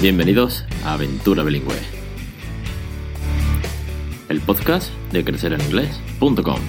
Bienvenidos 0.00 0.64
a 0.84 0.92
Aventura 0.92 1.42
Bilingüe, 1.42 1.74
el 4.28 4.40
podcast 4.40 4.92
de 5.10 5.24
crecereninglés.com. 5.24 6.60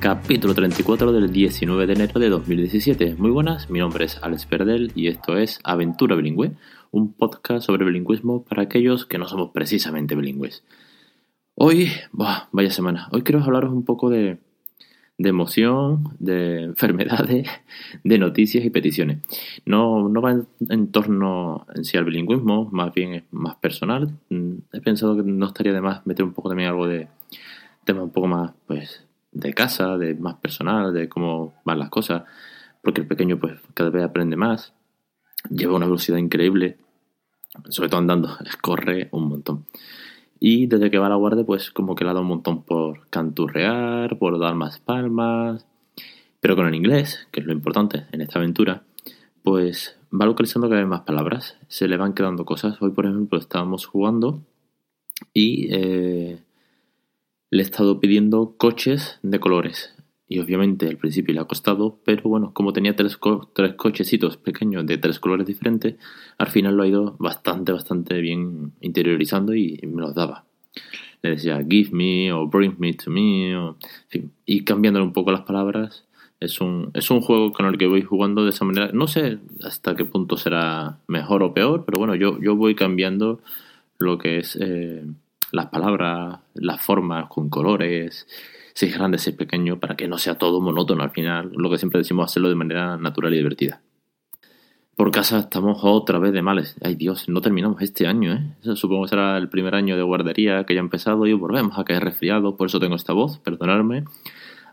Capítulo 0.00 0.54
34 0.54 1.12
del 1.12 1.30
19 1.30 1.86
de 1.86 1.92
enero 1.92 2.18
de 2.18 2.30
2017. 2.30 3.16
Muy 3.16 3.30
buenas, 3.30 3.68
mi 3.68 3.78
nombre 3.78 4.06
es 4.06 4.22
Alex 4.22 4.46
Perdel 4.46 4.90
y 4.94 5.08
esto 5.08 5.36
es 5.36 5.60
Aventura 5.62 6.16
Bilingüe, 6.16 6.52
un 6.92 7.12
podcast 7.12 7.66
sobre 7.66 7.84
bilingüismo 7.84 8.42
para 8.42 8.62
aquellos 8.62 9.04
que 9.04 9.18
no 9.18 9.28
somos 9.28 9.50
precisamente 9.50 10.14
bilingües. 10.14 10.64
Hoy, 11.56 11.90
vaya 12.10 12.70
semana, 12.70 13.08
hoy 13.12 13.20
quiero 13.20 13.44
hablaros 13.44 13.70
un 13.70 13.84
poco 13.84 14.08
de, 14.08 14.38
de 15.18 15.30
emoción, 15.30 16.14
de 16.18 16.62
enfermedades, 16.62 17.48
de 18.04 18.18
noticias 18.18 18.64
y 18.64 18.70
peticiones. 18.70 19.18
No, 19.64 20.08
no 20.08 20.20
va 20.20 20.32
en, 20.68 20.92
torno 20.92 21.66
en 21.74 21.84
sí 21.84 21.96
al 21.96 22.04
bilingüismo, 22.04 22.68
más 22.70 22.92
bien 22.92 23.14
es 23.14 23.24
más 23.30 23.56
personal. 23.56 24.18
Mm, 24.28 24.56
he 24.72 24.80
pensado 24.80 25.16
que 25.16 25.22
no 25.22 25.46
estaría 25.46 25.72
de 25.72 25.80
más 25.80 26.06
meter 26.06 26.24
un 26.24 26.32
poco 26.32 26.50
también 26.50 26.68
algo 26.68 26.86
de 26.86 27.08
tema 27.84 28.02
un 28.02 28.10
poco 28.10 28.26
más, 28.26 28.52
pues, 28.66 29.06
de 29.32 29.54
casa, 29.54 29.96
de 29.96 30.14
más 30.14 30.36
personal, 30.36 30.92
de 30.92 31.08
cómo 31.08 31.54
van 31.64 31.78
las 31.78 31.88
cosas, 31.88 32.24
porque 32.82 33.02
el 33.02 33.06
pequeño, 33.06 33.38
pues, 33.38 33.58
cada 33.74 33.90
vez 33.90 34.04
aprende 34.04 34.36
más, 34.36 34.74
lleva 35.50 35.76
una 35.76 35.86
velocidad 35.86 36.18
increíble, 36.18 36.78
sobre 37.68 37.88
todo 37.88 38.00
andando, 38.00 38.36
corre 38.60 39.08
un 39.12 39.28
montón. 39.28 39.66
Y 40.38 40.66
desde 40.66 40.90
que 40.90 40.98
va 40.98 41.06
a 41.06 41.10
la 41.10 41.16
guardia, 41.16 41.44
pues 41.44 41.70
como 41.70 41.94
que 41.94 42.04
le 42.04 42.10
ha 42.10 42.14
dado 42.14 42.22
un 42.22 42.28
montón 42.28 42.62
por 42.62 43.08
canturrear, 43.08 44.18
por 44.18 44.38
dar 44.38 44.54
más 44.54 44.78
palmas. 44.78 45.66
Pero 46.40 46.56
con 46.56 46.66
el 46.66 46.74
inglés, 46.74 47.26
que 47.32 47.40
es 47.40 47.46
lo 47.46 47.52
importante 47.52 48.06
en 48.12 48.20
esta 48.20 48.38
aventura, 48.38 48.84
pues 49.42 49.98
va 50.12 50.26
localizando 50.26 50.68
cada 50.68 50.80
vez 50.80 50.88
más 50.88 51.02
palabras. 51.02 51.56
Se 51.68 51.88
le 51.88 51.96
van 51.96 52.14
quedando 52.14 52.44
cosas. 52.44 52.80
Hoy, 52.80 52.90
por 52.90 53.06
ejemplo, 53.06 53.38
estábamos 53.38 53.86
jugando 53.86 54.42
y 55.32 55.74
eh, 55.74 56.42
le 57.50 57.62
he 57.62 57.64
estado 57.64 58.00
pidiendo 58.00 58.54
coches 58.58 59.18
de 59.22 59.40
colores. 59.40 59.95
Y 60.28 60.40
obviamente 60.40 60.88
al 60.88 60.96
principio 60.96 61.34
le 61.34 61.40
ha 61.40 61.44
costado, 61.44 61.98
pero 62.04 62.24
bueno, 62.24 62.52
como 62.52 62.72
tenía 62.72 62.96
tres, 62.96 63.18
tres 63.52 63.74
cochecitos 63.74 64.36
pequeños 64.36 64.84
de 64.84 64.98
tres 64.98 65.20
colores 65.20 65.46
diferentes, 65.46 65.94
al 66.38 66.48
final 66.48 66.76
lo 66.76 66.82
ha 66.82 66.88
ido 66.88 67.16
bastante, 67.18 67.70
bastante 67.72 68.20
bien 68.20 68.72
interiorizando 68.80 69.54
y 69.54 69.78
me 69.84 70.02
los 70.02 70.14
daba. 70.14 70.44
Le 71.22 71.30
decía 71.30 71.64
give 71.68 71.90
me 71.92 72.32
o 72.32 72.46
bring 72.48 72.74
me 72.78 72.92
to 72.94 73.10
me, 73.10 73.56
o, 73.56 73.76
y 74.44 74.64
cambiándole 74.64 75.04
un 75.06 75.12
poco 75.12 75.30
las 75.30 75.42
palabras. 75.42 76.04
Es 76.38 76.60
un, 76.60 76.90
es 76.92 77.10
un 77.10 77.20
juego 77.20 77.52
con 77.52 77.66
el 77.66 77.78
que 77.78 77.86
voy 77.86 78.02
jugando 78.02 78.44
de 78.44 78.50
esa 78.50 78.64
manera. 78.64 78.90
No 78.92 79.06
sé 79.06 79.38
hasta 79.62 79.94
qué 79.94 80.04
punto 80.04 80.36
será 80.36 80.98
mejor 81.06 81.42
o 81.42 81.54
peor, 81.54 81.84
pero 81.86 81.98
bueno, 81.98 82.14
yo, 82.14 82.38
yo 82.40 82.56
voy 82.56 82.74
cambiando 82.74 83.40
lo 83.98 84.18
que 84.18 84.38
es 84.38 84.58
eh, 84.60 85.04
las 85.52 85.66
palabras, 85.66 86.40
las 86.54 86.82
formas 86.82 87.28
con 87.28 87.48
colores 87.48 88.26
si 88.76 88.84
es 88.84 88.94
grande, 88.94 89.16
si 89.16 89.30
es 89.30 89.36
pequeño, 89.36 89.80
para 89.80 89.96
que 89.96 90.06
no 90.06 90.18
sea 90.18 90.36
todo 90.36 90.60
monótono 90.60 91.02
al 91.02 91.10
final. 91.10 91.50
Lo 91.56 91.70
que 91.70 91.78
siempre 91.78 91.98
decimos, 91.98 92.26
hacerlo 92.26 92.50
de 92.50 92.56
manera 92.56 92.98
natural 92.98 93.32
y 93.32 93.38
divertida. 93.38 93.80
Por 94.94 95.10
casa 95.10 95.38
estamos 95.38 95.78
otra 95.80 96.18
vez 96.18 96.34
de 96.34 96.42
males. 96.42 96.76
Ay 96.82 96.94
Dios, 96.94 97.26
no 97.30 97.40
terminamos 97.40 97.80
este 97.80 98.06
año, 98.06 98.34
¿eh? 98.34 98.76
Supongo 98.76 99.04
que 99.04 99.08
será 99.08 99.38
el 99.38 99.48
primer 99.48 99.74
año 99.74 99.96
de 99.96 100.02
guardería 100.02 100.64
que 100.64 100.74
ya 100.74 100.80
ha 100.80 100.84
empezado 100.84 101.26
y 101.26 101.32
volvemos 101.32 101.78
a 101.78 101.84
caer 101.84 102.04
resfriado, 102.04 102.58
por 102.58 102.66
eso 102.66 102.78
tengo 102.78 102.96
esta 102.96 103.14
voz, 103.14 103.38
perdonadme. 103.38 104.04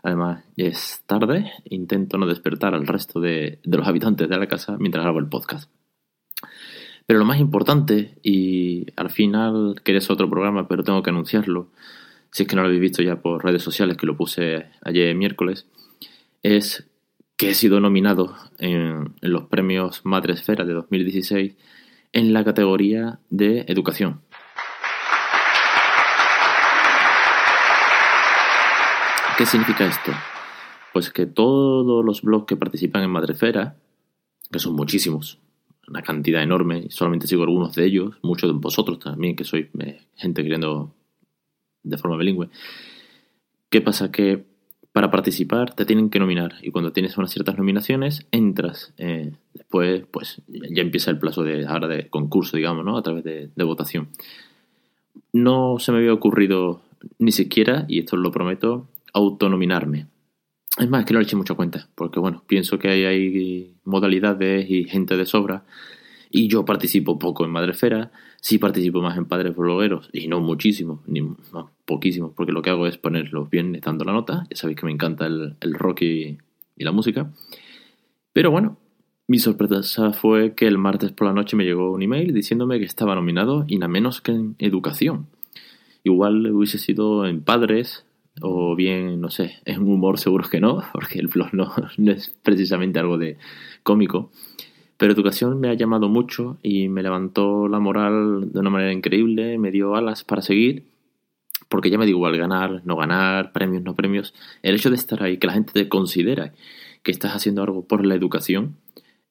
Además, 0.02 0.44
es 0.58 1.02
tarde, 1.06 1.50
intento 1.64 2.18
no 2.18 2.26
despertar 2.26 2.74
al 2.74 2.86
resto 2.86 3.20
de, 3.20 3.58
de 3.64 3.76
los 3.78 3.88
habitantes 3.88 4.28
de 4.28 4.36
la 4.36 4.48
casa 4.48 4.76
mientras 4.78 5.02
grabo 5.02 5.18
el 5.18 5.28
podcast. 5.28 5.70
Pero 7.06 7.18
lo 7.18 7.24
más 7.24 7.40
importante, 7.40 8.18
y 8.22 8.84
al 8.96 9.08
final 9.08 9.80
querés 9.82 10.10
otro 10.10 10.28
programa, 10.28 10.68
pero 10.68 10.84
tengo 10.84 11.02
que 11.02 11.08
anunciarlo, 11.08 11.70
si 12.34 12.42
es 12.42 12.48
que 12.48 12.56
no 12.56 12.62
lo 12.62 12.66
habéis 12.66 12.80
visto 12.80 13.00
ya 13.00 13.22
por 13.22 13.44
redes 13.44 13.62
sociales, 13.62 13.96
que 13.96 14.06
lo 14.06 14.16
puse 14.16 14.66
ayer 14.82 15.14
miércoles, 15.14 15.68
es 16.42 16.84
que 17.36 17.50
he 17.50 17.54
sido 17.54 17.78
nominado 17.78 18.34
en, 18.58 19.14
los 19.20 19.44
premios 19.44 20.00
Madre 20.04 20.32
Esfera 20.32 20.64
de 20.64 20.72
2016 20.72 21.54
en 22.12 22.32
la 22.32 22.42
categoría 22.42 23.20
de 23.30 23.64
educación. 23.68 24.20
¿Qué 29.38 29.46
significa 29.46 29.86
esto? 29.86 30.10
Pues 30.92 31.10
que 31.10 31.26
todos 31.26 32.04
los 32.04 32.22
blogs 32.22 32.46
que 32.46 32.56
participan 32.56 33.04
en 33.04 33.10
Madrefera, 33.10 33.76
que 34.50 34.58
son 34.58 34.74
muchísimos, 34.74 35.38
una 35.86 36.02
cantidad 36.02 36.42
enorme, 36.42 36.86
solamente 36.90 37.28
sigo 37.28 37.44
algunos 37.44 37.76
de 37.76 37.84
ellos, 37.84 38.16
muchos 38.22 38.50
de 38.52 38.58
vosotros 38.58 38.98
también, 38.98 39.36
que 39.36 39.44
sois 39.44 39.68
eh, 39.78 40.00
gente 40.16 40.42
queriendo 40.42 40.92
de 41.84 41.98
forma 41.98 42.16
bilingüe. 42.16 42.48
¿Qué 43.70 43.80
pasa? 43.80 44.10
Que 44.10 44.44
para 44.94 45.10
participar 45.10 45.74
te 45.74 45.84
tienen 45.84 46.08
que 46.08 46.20
nominar 46.20 46.54
y 46.62 46.70
cuando 46.70 46.92
tienes 46.92 47.18
unas 47.18 47.32
ciertas 47.32 47.58
nominaciones 47.58 48.28
entras. 48.30 48.94
Eh, 48.96 49.32
después, 49.52 50.04
pues 50.10 50.40
ya 50.46 50.82
empieza 50.82 51.10
el 51.10 51.18
plazo 51.18 51.42
de 51.42 51.66
ahora 51.66 51.88
de 51.88 52.08
concurso, 52.08 52.56
digamos, 52.56 52.84
¿no? 52.84 52.96
A 52.96 53.02
través 53.02 53.24
de, 53.24 53.64
votación. 53.64 54.08
No 55.32 55.80
se 55.80 55.90
me 55.90 55.98
había 55.98 56.12
ocurrido 56.12 56.82
ni 57.18 57.32
siquiera, 57.32 57.86
y 57.88 57.98
esto 57.98 58.16
lo 58.16 58.30
prometo, 58.30 58.86
autonominarme. 59.12 60.06
Es 60.78 60.88
más, 60.88 61.04
que 61.04 61.12
no 61.12 61.18
le 61.18 61.24
eché 61.24 61.34
mucha 61.34 61.54
cuenta, 61.54 61.88
porque 61.96 62.20
bueno, 62.20 62.44
pienso 62.46 62.78
que 62.78 62.88
hay, 62.88 63.04
hay 63.04 63.74
modalidades 63.84 64.70
y 64.70 64.84
gente 64.84 65.16
de 65.16 65.26
sobra 65.26 65.64
y 66.36 66.48
yo 66.48 66.64
participo 66.64 67.16
poco 67.16 67.44
en 67.44 67.52
Madrefera, 67.52 68.10
sí 68.40 68.58
participo 68.58 69.00
más 69.00 69.16
en 69.16 69.26
Padres 69.26 69.54
Blogueros, 69.54 70.10
y 70.12 70.26
no 70.26 70.40
muchísimo, 70.40 71.00
ni 71.06 71.20
no, 71.20 71.70
poquísimo, 71.84 72.32
porque 72.34 72.50
lo 72.50 72.60
que 72.60 72.70
hago 72.70 72.88
es 72.88 72.98
ponerlos 72.98 73.48
bien 73.48 73.78
dando 73.80 74.04
la 74.04 74.14
nota. 74.14 74.44
Ya 74.50 74.56
sabéis 74.56 74.80
que 74.80 74.86
me 74.86 74.90
encanta 74.90 75.26
el, 75.26 75.74
rock 75.74 76.02
y, 76.02 76.38
la 76.76 76.90
música. 76.90 77.30
Pero 78.32 78.50
bueno, 78.50 78.78
mi 79.28 79.38
sorpresa 79.38 80.12
fue 80.12 80.56
que 80.56 80.66
el 80.66 80.76
martes 80.76 81.12
por 81.12 81.28
la 81.28 81.34
noche 81.34 81.54
me 81.54 81.64
llegó 81.64 81.92
un 81.92 82.02
email 82.02 82.34
diciéndome 82.34 82.80
que 82.80 82.84
estaba 82.84 83.14
nominado 83.14 83.64
y 83.68 83.78
nada 83.78 83.86
menos 83.86 84.20
que 84.20 84.32
en 84.32 84.56
educación. 84.58 85.28
Igual 86.02 86.50
hubiese 86.50 86.78
sido 86.78 87.26
en 87.26 87.44
padres 87.44 88.06
o 88.40 88.74
bien, 88.74 89.20
no 89.20 89.30
sé, 89.30 89.60
en 89.66 89.82
humor 89.82 90.18
seguro 90.18 90.48
que 90.50 90.58
no, 90.58 90.82
porque 90.92 91.20
el 91.20 91.28
blog 91.28 91.54
no, 91.54 91.72
no 91.96 92.10
es 92.10 92.34
precisamente 92.42 92.98
algo 92.98 93.18
de 93.18 93.38
cómico. 93.84 94.32
Pero 95.04 95.12
educación 95.12 95.60
me 95.60 95.68
ha 95.68 95.74
llamado 95.74 96.08
mucho 96.08 96.56
y 96.62 96.88
me 96.88 97.02
levantó 97.02 97.68
la 97.68 97.78
moral 97.78 98.50
de 98.50 98.58
una 98.58 98.70
manera 98.70 98.90
increíble, 98.90 99.58
me 99.58 99.70
dio 99.70 99.96
alas 99.96 100.24
para 100.24 100.40
seguir, 100.40 100.86
porque 101.68 101.90
ya 101.90 101.98
me 101.98 102.06
da 102.06 102.08
igual 102.08 102.38
ganar, 102.38 102.80
no 102.86 102.96
ganar, 102.96 103.52
premios, 103.52 103.82
no 103.82 103.94
premios. 103.94 104.32
El 104.62 104.76
hecho 104.76 104.88
de 104.88 104.96
estar 104.96 105.22
ahí, 105.22 105.36
que 105.36 105.46
la 105.46 105.52
gente 105.52 105.74
te 105.74 105.90
considera 105.90 106.54
que 107.02 107.12
estás 107.12 107.32
haciendo 107.32 107.62
algo 107.62 107.84
por 107.84 108.06
la 108.06 108.14
educación, 108.14 108.76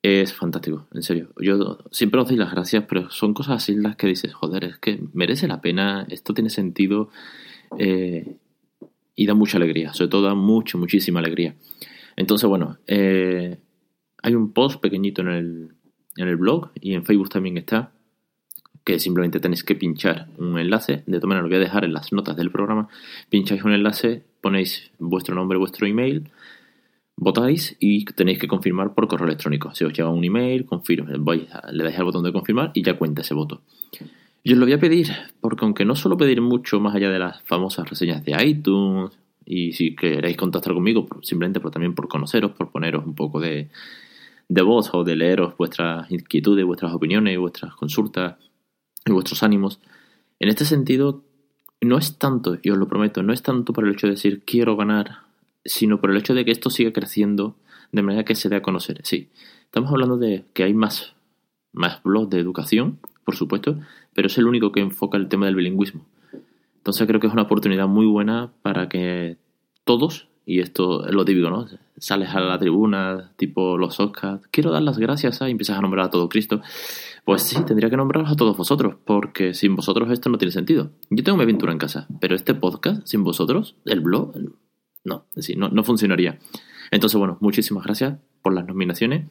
es 0.04 0.32
fantástico, 0.32 0.86
en 0.94 1.02
serio. 1.02 1.30
Yo 1.40 1.80
siempre 1.90 2.22
os 2.22 2.28
doy 2.28 2.38
las 2.38 2.52
gracias, 2.52 2.84
pero 2.88 3.10
son 3.10 3.34
cosas 3.34 3.56
así 3.56 3.74
las 3.74 3.96
que 3.96 4.06
dices, 4.06 4.32
joder, 4.32 4.66
es 4.66 4.78
que 4.78 5.02
merece 5.14 5.48
la 5.48 5.60
pena, 5.60 6.06
esto 6.08 6.36
tiene 6.36 6.52
sentido 6.52 7.10
eh, 7.80 8.36
y 9.16 9.26
da 9.26 9.34
mucha 9.34 9.58
alegría, 9.58 9.92
sobre 9.96 10.10
todo 10.10 10.22
da 10.22 10.36
mucha, 10.36 10.78
muchísima 10.78 11.20
alegría. 11.20 11.56
Entonces, 12.16 12.48
bueno, 12.48 12.78
eh, 12.86 13.58
hay 14.24 14.36
un 14.36 14.52
post 14.54 14.82
pequeñito 14.82 15.22
en 15.22 15.28
el, 15.28 15.70
en 16.18 16.28
el 16.28 16.38
blog 16.38 16.72
y 16.82 16.94
en 16.94 17.06
Facebook 17.06 17.30
también 17.30 17.58
está, 17.58 17.92
que 18.84 18.98
simplemente 18.98 19.40
tenéis 19.40 19.64
que 19.64 19.76
pinchar 19.76 20.28
un 20.38 20.58
enlace. 20.58 21.04
De 21.06 21.18
todas 21.20 21.28
maneras, 21.28 21.44
lo 21.44 21.50
voy 21.50 21.58
a 21.58 21.60
dejar 21.60 21.86
en 21.86 21.94
las 21.94 22.12
notas 22.12 22.36
del 22.36 22.50
programa. 22.50 22.88
Pincháis 23.30 23.64
un 23.64 23.74
enlace, 23.74 24.24
ponéis 24.42 24.92
vuestro 24.98 25.36
nombre, 25.36 25.58
vuestro 25.58 25.88
email, 25.88 26.30
votáis 27.18 27.76
y 27.80 28.06
tenéis 28.06 28.40
que 28.40 28.48
confirmar 28.48 28.94
por 28.94 29.08
correo 29.08 29.28
electrónico. 29.28 29.76
Si 29.76 29.84
os 29.84 29.94
llega 29.94 30.10
un 30.10 30.24
email, 30.24 30.66
confirme, 30.66 31.14
le 31.18 31.84
dais 31.84 31.98
al 31.98 32.06
botón 32.06 32.24
de 32.24 32.32
confirmar 32.32 32.72
y 32.74 32.82
ya 32.82 32.98
cuenta 32.98 33.22
ese 33.22 33.34
voto. 33.34 33.62
Yo 34.46 34.54
os 34.54 34.60
lo 34.60 34.66
voy 34.66 34.74
a 34.74 34.80
pedir, 34.80 35.08
porque 35.42 35.64
aunque 35.64 35.86
no 35.86 35.96
suelo 35.96 36.18
pedir 36.18 36.42
mucho 36.42 36.80
más 36.80 36.96
allá 36.96 37.10
de 37.10 37.20
las 37.20 37.42
famosas 37.44 37.90
reseñas 37.90 38.24
de 38.26 38.42
iTunes, 38.46 39.12
y 39.46 39.74
si 39.74 39.96
queréis 39.96 40.38
contactar 40.38 40.74
conmigo, 40.74 41.08
simplemente 41.22 41.60
por, 41.60 41.72
también 41.72 41.94
por 41.94 42.08
conoceros, 42.08 42.52
por 42.52 42.72
poneros 42.72 43.06
un 43.06 43.16
poco 43.16 43.40
de, 43.42 43.70
de 44.50 44.62
voz 44.62 44.90
o 44.94 45.04
de 45.04 45.16
leeros 45.16 45.56
vuestras 45.58 46.10
inquietudes, 46.12 46.66
vuestras 46.66 46.94
opiniones, 46.94 47.38
vuestras 47.38 47.76
consultas 47.76 48.36
y 49.06 49.12
vuestros 49.12 49.44
ánimos. 49.44 49.80
En 50.40 50.50
este 50.50 50.66
sentido, 50.66 51.24
no 51.82 51.98
es 51.98 52.18
tanto, 52.18 52.58
y 52.62 52.70
os 52.70 52.78
lo 52.78 52.88
prometo, 52.88 53.24
no 53.24 53.34
es 53.34 53.42
tanto 53.42 53.74
por 53.74 53.86
el 53.86 53.94
hecho 53.94 54.08
de 54.08 54.14
decir 54.14 54.44
quiero 54.46 54.76
ganar, 54.76 55.24
sino 55.66 56.00
por 56.00 56.12
el 56.12 56.18
hecho 56.18 56.34
de 56.34 56.46
que 56.46 56.52
esto 56.52 56.70
siga 56.70 56.94
creciendo 56.94 57.56
de 57.92 58.02
manera 58.02 58.26
que 58.26 58.36
se 58.36 58.50
dé 58.50 58.58
a 58.58 58.62
conocer. 58.62 59.02
Sí, 59.04 59.30
estamos 59.66 59.92
hablando 59.92 60.18
de 60.18 60.46
que 60.54 60.64
hay 60.64 60.74
más, 60.74 61.16
más 61.72 62.02
blogs 62.04 62.30
de 62.30 62.40
educación, 62.40 63.00
por 63.24 63.36
supuesto, 63.36 63.80
pero 64.14 64.28
es 64.28 64.38
el 64.38 64.48
único 64.48 64.72
que 64.72 64.82
enfoca 64.82 65.18
el 65.18 65.30
tema 65.30 65.46
del 65.46 65.56
bilingüismo. 65.56 66.06
Entonces 66.78 67.08
creo 67.08 67.20
que 67.20 67.28
es 67.28 67.34
una 67.34 67.44
oportunidad 67.44 67.88
muy 67.88 68.06
buena 68.06 68.52
para 68.62 68.90
que 68.90 69.38
todos 69.86 70.28
y 70.46 70.60
esto 70.60 71.08
es 71.08 71.14
lo 71.14 71.24
típico, 71.24 71.50
¿no? 71.50 71.68
Sales 72.04 72.36
a 72.36 72.42
la 72.42 72.60
tribuna, 72.60 73.32
tipo 73.38 73.78
los 73.78 73.98
Oscars, 74.02 74.46
quiero 74.52 74.72
dar 74.72 74.82
las 74.82 74.98
gracias, 74.98 75.38
¿sabes? 75.38 75.52
y 75.52 75.54
empiezas 75.54 75.78
a 75.78 75.82
nombrar 75.82 76.08
a 76.08 76.10
todo 76.10 76.28
Cristo. 76.28 76.62
Pues 77.24 77.44
sí, 77.44 77.56
tendría 77.66 77.90
que 77.90 77.96
nombraros 77.96 78.30
a 78.30 78.36
todos 78.36 78.58
vosotros, 78.58 78.96
porque 79.06 79.54
sin 79.54 79.78
vosotros 79.78 80.12
esto 80.12 80.30
no 80.30 80.38
tiene 80.38 80.52
sentido. 80.52 80.92
Yo 81.10 81.24
tengo 81.24 81.38
mi 81.38 81.44
aventura 81.44 81.72
en 81.72 81.78
casa, 81.78 82.06
pero 82.20 82.36
este 82.36 82.56
podcast, 82.56 83.08
sin 83.08 83.24
vosotros, 83.24 83.78
el 83.86 84.02
blog, 84.02 84.34
no, 85.06 85.28
es 85.30 85.36
decir, 85.36 85.58
no, 85.58 85.70
no 85.70 85.86
funcionaría. 85.86 86.40
Entonces, 86.92 87.18
bueno, 87.18 87.38
muchísimas 87.40 87.86
gracias 87.86 88.20
por 88.42 88.54
las 88.54 88.68
nominaciones 88.68 89.30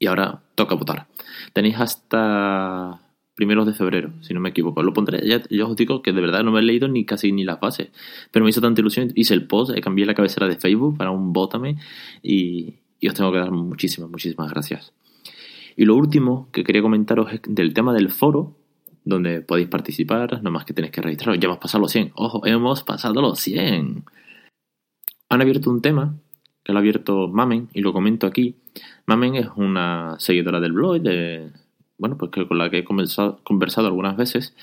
y 0.00 0.06
ahora 0.06 0.42
toca 0.56 0.74
votar. 0.74 1.06
Tenéis 1.52 1.78
hasta 1.78 3.00
primeros 3.36 3.66
de 3.66 3.74
febrero, 3.74 4.12
si 4.22 4.34
no 4.34 4.40
me 4.40 4.48
equivoco. 4.48 4.82
Lo 4.82 4.92
pondré, 4.92 5.20
ya, 5.28 5.66
os 5.66 5.76
digo 5.76 6.02
que 6.02 6.12
de 6.12 6.20
verdad 6.20 6.42
no 6.42 6.50
me 6.50 6.60
he 6.60 6.62
leído 6.62 6.88
ni 6.88 7.04
casi 7.04 7.30
ni 7.30 7.44
las 7.44 7.60
bases, 7.60 7.90
pero 8.32 8.44
me 8.44 8.50
hizo 8.50 8.62
tanta 8.62 8.80
ilusión, 8.80 9.12
hice 9.14 9.34
el 9.34 9.46
post, 9.46 9.78
cambié 9.80 10.06
la 10.06 10.14
cabecera 10.14 10.48
de 10.48 10.56
Facebook 10.56 10.96
para 10.96 11.10
un 11.10 11.32
bótame 11.32 11.76
y, 12.22 12.74
os 13.06 13.14
tengo 13.14 13.30
que 13.30 13.38
dar 13.38 13.52
muchísimas, 13.52 14.10
muchísimas 14.10 14.50
gracias. 14.50 14.92
Y 15.76 15.84
lo 15.84 15.94
último 15.94 16.48
que 16.50 16.64
quería 16.64 16.82
comentaros 16.82 17.32
es 17.32 17.40
del 17.46 17.74
tema 17.74 17.92
del 17.92 18.10
foro, 18.10 18.56
donde 19.04 19.42
podéis 19.42 19.68
participar, 19.68 20.42
no 20.42 20.50
más 20.50 20.64
que 20.64 20.72
tenéis 20.72 20.92
que 20.92 21.02
registraros. 21.02 21.38
Ya 21.38 21.46
hemos 21.46 21.58
pasado 21.58 21.82
los 21.82 21.92
100. 21.92 22.12
Ojo, 22.14 22.44
hemos 22.44 22.82
pasado 22.82 23.20
los 23.20 23.38
100. 23.38 24.04
Han 25.28 25.40
abierto 25.40 25.70
un 25.70 25.82
tema 25.82 26.16
que 26.64 26.72
lo 26.72 26.78
ha 26.78 26.80
abierto 26.80 27.28
Mamen 27.28 27.68
y 27.74 27.82
lo 27.82 27.92
comento 27.92 28.26
aquí. 28.26 28.56
Mamen 29.06 29.36
es 29.36 29.46
una 29.54 30.16
seguidora 30.18 30.58
del 30.58 30.72
blog, 30.72 31.00
de, 31.00 31.52
bueno, 31.98 32.16
pues 32.18 32.30
con 32.30 32.58
la 32.58 32.70
que 32.70 32.78
he 32.78 32.84
conversado, 32.84 33.40
algunas 33.86 34.16
veces 34.16 34.54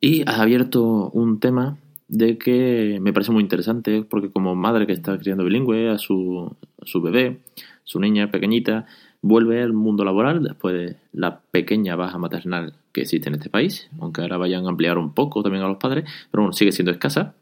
y 0.00 0.22
ha 0.28 0.42
abierto 0.42 1.10
un 1.10 1.40
tema 1.40 1.78
de 2.08 2.38
que 2.38 2.98
me 3.00 3.12
parece 3.12 3.32
muy 3.32 3.42
interesante 3.42 4.02
porque 4.02 4.30
como 4.30 4.54
madre 4.54 4.86
que 4.86 4.92
está 4.92 5.18
criando 5.18 5.44
bilingüe 5.44 5.90
a 5.90 5.98
su, 5.98 6.54
su 6.82 7.02
bebé, 7.02 7.40
su 7.84 7.98
niña 7.98 8.30
pequeñita, 8.30 8.86
vuelve 9.22 9.62
al 9.62 9.72
mundo 9.72 10.04
laboral 10.04 10.42
después 10.42 10.74
de 10.74 10.96
la 11.12 11.40
pequeña 11.50 11.96
baja 11.96 12.18
maternal 12.18 12.74
que 12.92 13.02
existe 13.02 13.28
en 13.28 13.34
este 13.34 13.50
país, 13.50 13.90
aunque 14.00 14.22
ahora 14.22 14.36
vayan 14.38 14.66
a 14.66 14.68
ampliar 14.68 14.98
un 14.98 15.14
poco 15.14 15.42
también 15.42 15.64
a 15.64 15.68
los 15.68 15.78
padres, 15.78 16.04
pero 16.30 16.42
bueno, 16.42 16.52
sigue 16.52 16.72
siendo 16.72 16.92
escasa. 16.92 17.34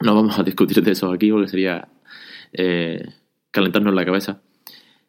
No 0.00 0.14
vamos 0.14 0.38
a 0.38 0.42
discutir 0.42 0.82
de 0.82 0.92
eso 0.92 1.10
aquí 1.10 1.30
porque 1.30 1.48
sería 1.48 1.88
eh, 2.52 3.06
calentarnos 3.50 3.94
la 3.94 4.04
cabeza. 4.04 4.42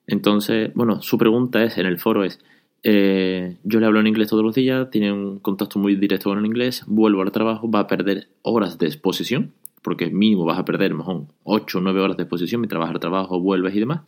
Entonces, 0.07 0.71
bueno, 0.73 1.01
su 1.01 1.17
pregunta 1.17 1.63
es, 1.63 1.77
en 1.77 1.85
el 1.85 1.99
foro 1.99 2.23
es, 2.23 2.39
eh, 2.87 3.57
yo 3.63 3.79
le 3.79 3.87
hablo 3.87 3.99
en 3.99 4.05
inglés 4.05 4.29
todos 4.29 4.43
los 4.43 4.53
días, 4.53 4.91
tiene 4.91 5.11
un 5.11 5.39
contacto 5.39 5.79
muy 5.79 5.95
directo 5.95 6.29
con 6.29 6.37
el 6.37 6.45
inglés, 6.45 6.83
vuelvo 6.85 7.23
al 7.23 7.31
trabajo, 7.31 7.67
va 7.67 7.79
a 7.79 7.87
perder 7.87 8.29
horas 8.43 8.77
de 8.77 8.85
exposición, 8.85 9.53
porque 9.81 10.11
mínimo 10.11 10.45
vas 10.45 10.59
a 10.59 10.65
perder 10.65 10.93
mejor 10.93 11.23
8 11.45 11.79
o 11.79 11.81
9 11.81 11.99
horas 11.99 12.15
de 12.15 12.23
exposición 12.23 12.61
mientras 12.61 12.79
vas 12.79 12.91
al 12.91 12.99
trabajo, 12.99 13.39
vuelves 13.39 13.75
y 13.75 13.79
demás. 13.79 14.01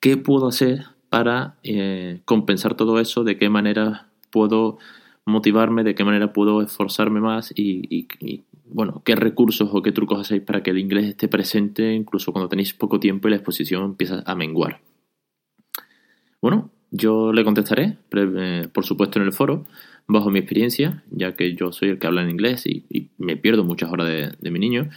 ¿Qué 0.00 0.16
puedo 0.16 0.48
hacer 0.48 0.86
para 1.10 1.58
eh, 1.62 2.22
compensar 2.24 2.74
todo 2.74 2.98
eso? 2.98 3.22
¿De 3.22 3.38
qué 3.38 3.48
manera 3.50 4.08
puedo 4.30 4.78
motivarme? 5.24 5.84
¿De 5.84 5.94
qué 5.94 6.02
manera 6.02 6.32
puedo 6.32 6.62
esforzarme 6.62 7.20
más? 7.20 7.52
Y, 7.54 7.86
y, 7.88 8.42
bueno, 8.64 9.00
¿qué 9.04 9.14
recursos 9.14 9.70
o 9.72 9.80
qué 9.80 9.92
trucos 9.92 10.20
hacéis 10.22 10.42
para 10.42 10.64
que 10.64 10.70
el 10.70 10.78
inglés 10.78 11.04
esté 11.04 11.28
presente 11.28 11.94
incluso 11.94 12.32
cuando 12.32 12.48
tenéis 12.48 12.74
poco 12.74 12.98
tiempo 12.98 13.28
y 13.28 13.30
la 13.30 13.36
exposición 13.36 13.84
empieza 13.84 14.24
a 14.26 14.34
menguar? 14.34 14.80
Bueno, 16.42 16.72
yo 16.90 17.32
le 17.32 17.44
contestaré, 17.44 17.96
eh, 18.12 18.68
por 18.72 18.84
supuesto, 18.84 19.18
en 19.18 19.26
el 19.26 19.32
foro, 19.32 19.66
bajo 20.06 20.30
mi 20.30 20.38
experiencia, 20.38 21.02
ya 21.10 21.34
que 21.34 21.54
yo 21.54 21.72
soy 21.72 21.90
el 21.90 21.98
que 21.98 22.06
habla 22.06 22.22
en 22.22 22.30
inglés 22.30 22.66
y, 22.66 23.08
me 23.18 23.36
pierdo 23.36 23.64
muchas 23.64 23.90
horas 23.90 24.08
de, 24.08 24.50
mi 24.50 24.58
niño. 24.58 24.88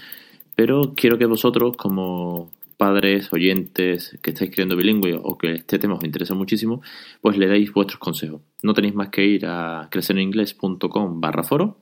Pero 0.55 0.93
quiero 0.95 1.17
que 1.17 1.25
vosotros, 1.25 1.77
como 1.77 2.51
padres, 2.77 3.31
oyentes 3.33 4.17
que 4.21 4.31
estáis 4.31 4.51
creando 4.51 4.75
bilingüe 4.75 5.19
o 5.21 5.37
que 5.37 5.53
este 5.53 5.79
tema 5.79 5.95
os 5.95 6.03
interesa 6.03 6.33
muchísimo, 6.33 6.81
pues 7.21 7.37
le 7.37 7.47
deis 7.47 7.73
vuestros 7.73 7.99
consejos. 7.99 8.41
No 8.63 8.73
tenéis 8.73 8.95
más 8.95 9.09
que 9.09 9.25
ir 9.25 9.45
a 9.45 9.87
crecereningles.com 9.91 11.19
barra 11.19 11.43
foro 11.43 11.77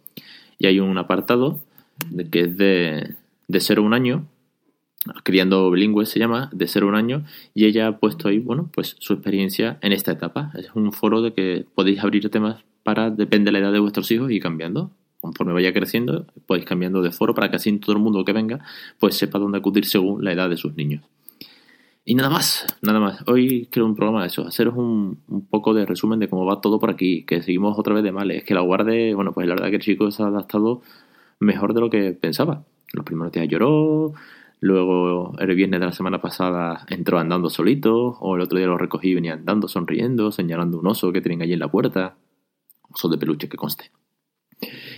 y 0.58 0.68
hay 0.68 0.80
un 0.80 0.98
apartado 0.98 1.60
que 2.32 2.42
es 2.42 2.58
de, 2.58 3.16
de 3.48 3.60
0 3.60 3.82
a 3.82 3.86
un 3.86 3.94
año 3.94 4.26
Criando 5.24 5.70
Bilingües 5.72 6.10
se 6.10 6.20
llama, 6.20 6.50
de 6.54 6.68
ser 6.68 6.84
un 6.84 6.96
año, 6.96 7.24
y 7.54 7.66
ella 7.66 7.88
ha 7.88 7.98
puesto 8.00 8.28
ahí, 8.28 8.40
bueno, 8.40 8.70
pues 8.74 8.96
su 9.00 9.14
experiencia 9.14 9.78
en 9.82 9.92
esta 9.92 10.12
etapa. 10.12 10.52
Es 10.56 10.70
un 10.76 10.92
foro 10.92 11.22
de 11.22 11.34
que 11.34 11.66
podéis 11.76 12.00
abrir 12.00 12.30
temas 12.30 12.64
para, 12.84 13.10
depende 13.10 13.50
de 13.50 13.54
la 13.54 13.60
edad 13.60 13.74
de 13.74 13.80
vuestros 13.80 14.10
hijos, 14.12 14.32
y 14.32 14.40
cambiando. 14.40 14.92
Conforme 15.20 15.54
vaya 15.54 15.74
creciendo, 15.74 16.28
podéis 16.46 16.66
cambiando 16.66 17.02
de 17.02 17.12
foro 17.12 17.34
para 17.34 17.50
que 17.50 17.56
así 17.56 17.76
todo 17.80 17.96
el 17.96 18.02
mundo 18.02 18.24
que 18.24 18.34
venga, 18.34 18.60
pues 19.00 19.16
sepa 19.16 19.40
dónde 19.40 19.58
acudir 19.58 19.86
según 19.86 20.24
la 20.24 20.32
edad 20.32 20.50
de 20.50 20.58
sus 20.58 20.76
niños. 20.76 21.04
Y 22.06 22.16
nada 22.16 22.30
más, 22.30 22.66
nada 22.82 23.02
más. 23.02 23.24
Hoy 23.28 23.68
quiero 23.70 23.86
un 23.86 23.96
programa 23.96 24.22
de 24.22 24.28
eso, 24.28 24.48
haceros 24.48 24.76
un, 24.78 25.20
un, 25.28 25.46
poco 25.46 25.74
de 25.74 25.86
resumen 25.86 26.20
de 26.20 26.30
cómo 26.30 26.46
va 26.46 26.62
todo 26.62 26.80
por 26.80 26.90
aquí, 26.90 27.26
que 27.26 27.42
seguimos 27.42 27.78
otra 27.78 27.94
vez 27.94 28.04
de 28.04 28.14
mal. 28.14 28.32
Es 28.32 28.46
que 28.46 28.54
la 28.54 28.62
guarde, 28.62 29.14
bueno, 29.14 29.34
pues 29.34 29.46
la 29.46 29.56
verdad 29.56 29.70
que 29.70 29.76
el 29.76 29.82
chico 29.82 30.10
se 30.10 30.24
ha 30.24 30.28
adaptado 30.28 30.82
mejor 31.40 31.74
de 31.74 31.82
lo 31.82 31.90
que 31.90 32.14
pensaba. 32.14 32.64
Los 32.94 33.04
primeros 33.06 33.34
días 33.34 33.48
lloró, 33.50 34.14
Luego 34.60 35.36
el 35.40 35.56
viernes 35.56 35.80
de 35.80 35.86
la 35.86 35.92
semana 35.92 36.20
pasada 36.20 36.86
entró 36.90 37.20
andando 37.20 37.50
solito, 37.50 38.18
o 38.20 38.36
el 38.36 38.42
otro 38.42 38.58
día 38.58 38.68
lo 38.68 38.78
recogí 38.78 39.10
y 39.10 39.16
venía 39.16 39.34
andando, 39.34 39.68
sonriendo, 39.68 40.32
señalando 40.32 40.80
un 40.80 40.88
oso 40.88 41.12
que 41.12 41.22
tienen 41.22 41.42
allí 41.42 41.54
en 41.54 41.60
la 41.60 41.70
puerta. 41.70 42.16
Oso 42.90 43.10
de 43.10 43.18
peluche 43.18 43.50
que 43.50 43.58
conste. 43.58 43.92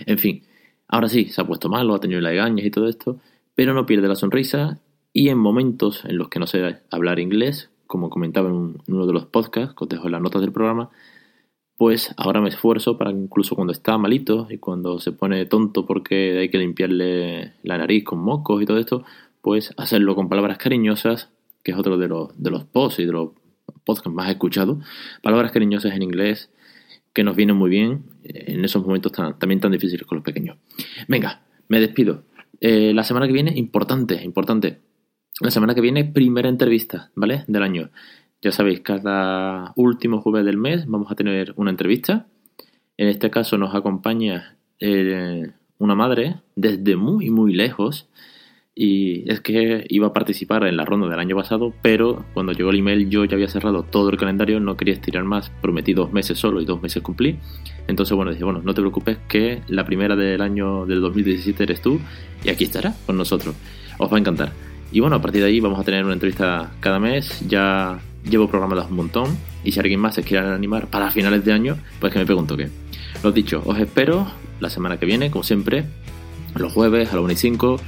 En 0.06 0.18
fin, 0.18 0.42
ahora 0.88 1.08
sí, 1.08 1.26
se 1.26 1.40
ha 1.40 1.46
puesto 1.46 1.68
malo, 1.68 1.94
ha 1.94 2.00
tenido 2.00 2.20
lagañas 2.20 2.64
y 2.64 2.70
todo 2.70 2.88
esto, 2.88 3.18
pero 3.54 3.74
no 3.74 3.84
pierde 3.84 4.08
la 4.08 4.14
sonrisa 4.14 4.80
y 5.12 5.28
en 5.28 5.38
momentos 5.38 6.04
en 6.04 6.16
los 6.16 6.28
que 6.28 6.38
no 6.38 6.46
sé 6.46 6.78
hablar 6.90 7.18
inglés, 7.18 7.70
como 7.86 8.10
comentaba 8.10 8.48
en, 8.48 8.78
uno 8.86 9.06
de 9.06 9.12
los 9.12 9.26
podcasts 9.26 9.74
que 9.74 9.84
os 9.84 9.88
dejo 9.88 10.06
en 10.06 10.12
las 10.12 10.22
notas 10.22 10.40
del 10.40 10.52
programa, 10.52 10.90
pues 11.76 12.14
ahora 12.16 12.40
me 12.40 12.50
esfuerzo 12.50 12.96
para 12.98 13.10
que 13.10 13.18
incluso 13.18 13.56
cuando 13.56 13.72
está 13.72 13.98
malito 13.98 14.46
y 14.50 14.58
cuando 14.58 15.00
se 15.00 15.12
pone 15.12 15.46
tonto 15.46 15.86
porque 15.86 16.38
hay 16.38 16.50
que 16.50 16.58
limpiarle 16.58 17.54
la 17.62 17.78
nariz 17.78 18.04
con 18.04 18.20
mocos 18.20 18.62
y 18.62 18.66
todo 18.66 18.78
esto, 18.78 19.04
pues 19.42 19.74
hacerlo 19.76 20.14
con 20.14 20.28
palabras 20.28 20.58
cariñosas, 20.58 21.30
que 21.62 21.72
es 21.72 21.78
otro 21.78 21.98
de 21.98 22.08
los, 22.08 22.40
de 22.40 22.50
los 22.50 22.64
posts 22.64 23.00
y 23.00 23.06
de 23.06 23.12
los 23.12 23.30
podcasts 23.84 24.12
más 24.12 24.30
escuchados, 24.30 24.78
palabras 25.22 25.52
cariñosas 25.52 25.94
en 25.94 26.02
inglés 26.02 26.50
que 27.12 27.24
nos 27.24 27.36
vienen 27.36 27.56
muy 27.56 27.70
bien 27.70 28.04
en 28.22 28.64
esos 28.64 28.84
momentos 28.84 29.12
también 29.12 29.60
tan 29.60 29.72
difíciles 29.72 30.06
con 30.06 30.16
los 30.16 30.24
pequeños. 30.24 30.58
Venga, 31.08 31.42
me 31.68 31.80
despido. 31.80 32.24
Eh, 32.60 32.92
la 32.94 33.04
semana 33.04 33.26
que 33.26 33.32
viene, 33.32 33.52
importante, 33.56 34.22
importante. 34.22 34.80
La 35.40 35.50
semana 35.50 35.74
que 35.74 35.80
viene, 35.80 36.04
primera 36.04 36.48
entrevista, 36.48 37.10
¿vale? 37.14 37.44
Del 37.48 37.62
año. 37.62 37.90
Ya 38.42 38.52
sabéis, 38.52 38.80
cada 38.80 39.72
último 39.76 40.20
jueves 40.20 40.44
del 40.44 40.56
mes 40.56 40.86
vamos 40.86 41.10
a 41.10 41.14
tener 41.14 41.52
una 41.56 41.70
entrevista. 41.70 42.26
En 42.96 43.08
este 43.08 43.30
caso 43.30 43.58
nos 43.58 43.74
acompaña 43.74 44.56
eh, 44.78 45.52
una 45.78 45.94
madre 45.94 46.36
desde 46.54 46.96
muy, 46.96 47.30
muy 47.30 47.54
lejos 47.54 48.08
y 48.74 49.30
es 49.30 49.40
que 49.40 49.84
iba 49.88 50.08
a 50.08 50.12
participar 50.12 50.64
en 50.64 50.76
la 50.76 50.84
ronda 50.84 51.08
del 51.08 51.18
año 51.18 51.36
pasado, 51.36 51.74
pero 51.82 52.24
cuando 52.34 52.52
llegó 52.52 52.70
el 52.70 52.78
email 52.78 53.10
yo 53.10 53.24
ya 53.24 53.34
había 53.34 53.48
cerrado 53.48 53.82
todo 53.82 54.10
el 54.10 54.16
calendario, 54.16 54.60
no 54.60 54.76
quería 54.76 54.94
estirar 54.94 55.24
más, 55.24 55.50
prometí 55.60 55.92
dos 55.92 56.12
meses 56.12 56.38
solo 56.38 56.60
y 56.60 56.64
dos 56.64 56.80
meses 56.80 57.02
cumplí. 57.02 57.36
Entonces, 57.88 58.16
bueno, 58.16 58.30
dije, 58.30 58.44
bueno, 58.44 58.62
no 58.64 58.72
te 58.72 58.80
preocupes 58.80 59.18
que 59.28 59.62
la 59.68 59.84
primera 59.84 60.14
del 60.14 60.40
año 60.40 60.86
del 60.86 61.00
2017 61.00 61.62
eres 61.64 61.82
tú 61.82 62.00
y 62.44 62.48
aquí 62.48 62.64
estará 62.64 62.94
con 63.06 63.16
nosotros. 63.16 63.54
Os 63.98 64.10
va 64.10 64.16
a 64.16 64.20
encantar. 64.20 64.52
Y 64.92 65.00
bueno, 65.00 65.16
a 65.16 65.22
partir 65.22 65.42
de 65.42 65.48
ahí 65.48 65.60
vamos 65.60 65.78
a 65.78 65.84
tener 65.84 66.04
una 66.04 66.14
entrevista 66.14 66.72
cada 66.80 67.00
mes, 67.00 67.40
ya 67.48 68.00
llevo 68.28 68.48
programadas 68.48 68.90
un 68.90 68.96
montón 68.96 69.36
y 69.64 69.72
si 69.72 69.80
alguien 69.80 70.00
más 70.00 70.14
se 70.14 70.22
quiere 70.22 70.46
animar 70.46 70.86
para 70.88 71.10
finales 71.10 71.44
de 71.44 71.52
año, 71.52 71.76
pues 72.00 72.12
que 72.12 72.18
me 72.18 72.26
pregunto 72.26 72.56
qué. 72.56 72.68
Lo 73.22 73.32
dicho, 73.32 73.62
os 73.66 73.78
espero 73.78 74.30
la 74.60 74.70
semana 74.70 74.98
que 74.98 75.06
viene, 75.06 75.30
como 75.30 75.42
siempre, 75.42 75.84
los 76.54 76.72
jueves 76.72 77.10
a 77.12 77.16
las 77.16 77.24
1 77.24 77.32
y 77.32 77.36
5 77.36 77.80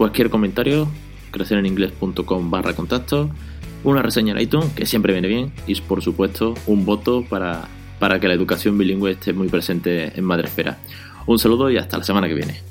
Cualquier 0.00 0.30
comentario, 0.30 0.88
crecereningles.com 1.30 2.50
barra 2.50 2.72
contacto, 2.72 3.28
una 3.84 4.00
reseña 4.00 4.32
en 4.32 4.40
iTunes, 4.40 4.72
que 4.72 4.86
siempre 4.86 5.12
viene 5.12 5.28
bien, 5.28 5.52
y 5.66 5.78
por 5.82 6.00
supuesto 6.00 6.54
un 6.66 6.86
voto 6.86 7.22
para, 7.28 7.68
para 7.98 8.18
que 8.18 8.26
la 8.26 8.32
educación 8.32 8.78
bilingüe 8.78 9.10
esté 9.10 9.34
muy 9.34 9.48
presente 9.48 10.18
en 10.18 10.24
Madresfera. 10.24 10.78
Un 11.26 11.38
saludo 11.38 11.70
y 11.70 11.76
hasta 11.76 11.98
la 11.98 12.04
semana 12.04 12.28
que 12.28 12.34
viene. 12.34 12.69